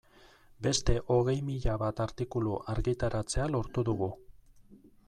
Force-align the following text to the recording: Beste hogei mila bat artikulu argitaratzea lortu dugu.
Beste 0.67 0.95
hogei 1.15 1.35
mila 1.51 1.75
bat 1.83 2.03
artikulu 2.07 2.57
argitaratzea 2.77 3.49
lortu 3.59 3.87
dugu. 3.93 4.15